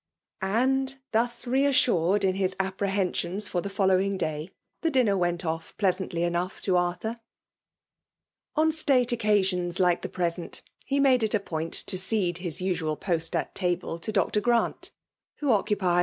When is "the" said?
3.61-3.69, 4.81-4.89, 10.01-10.09